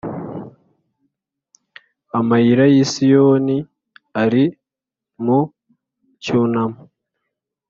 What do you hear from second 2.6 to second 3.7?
y’i Siyoni